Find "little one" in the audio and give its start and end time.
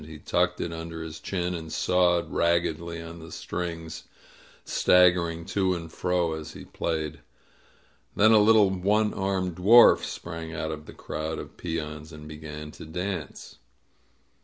8.39-9.13